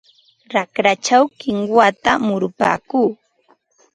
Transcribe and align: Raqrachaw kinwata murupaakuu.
Raqrachaw 0.53 1.23
kinwata 1.39 2.11
murupaakuu. 2.25 3.09